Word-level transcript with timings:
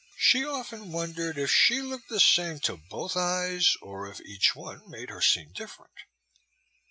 She 0.17 0.43
often 0.43 0.91
wondered 0.91 1.37
if 1.37 1.51
she 1.51 1.79
looked 1.79 2.09
the 2.09 2.19
same 2.19 2.57
to 2.61 2.75
both 2.89 3.15
eyes, 3.15 3.77
or 3.83 4.09
if 4.09 4.19
each 4.21 4.55
one 4.55 4.81
made 4.89 5.11
her 5.11 5.21
seem 5.21 5.51
different. 5.53 5.93